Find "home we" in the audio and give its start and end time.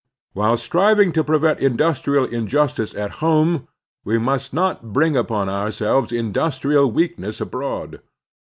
3.21-4.17